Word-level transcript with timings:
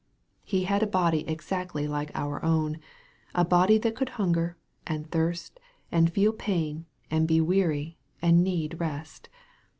He 0.43 0.63
had 0.63 0.81
a 0.81 0.87
body 0.87 1.29
exactly 1.29 1.87
like 1.87 2.09
our 2.15 2.43
own 2.43 2.79
a 3.35 3.45
body 3.45 3.77
that 3.77 3.95
could 3.95 4.09
hunger, 4.17 4.57
and 4.87 5.07
thirst, 5.11 5.59
and 5.91 6.11
feel 6.11 6.33
pain, 6.33 6.87
and 7.11 7.27
be 7.27 7.39
weary, 7.39 7.99
and 8.19 8.43
need 8.43 8.79
rest. 8.79 9.29